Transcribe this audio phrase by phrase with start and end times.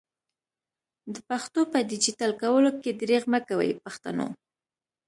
[1.13, 4.27] د پښتو په ډيجيټل کولو کي درېغ مکوئ پښتنو!